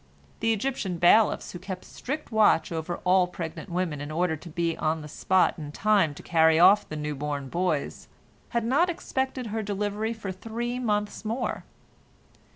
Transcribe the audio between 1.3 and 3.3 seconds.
who kept strict watch over all